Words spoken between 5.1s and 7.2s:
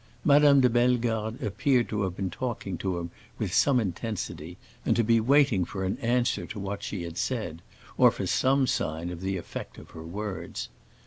waiting for an answer to what she had